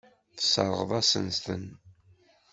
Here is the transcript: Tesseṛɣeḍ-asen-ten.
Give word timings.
Tesseṛɣeḍ-asen-ten. 0.37 1.65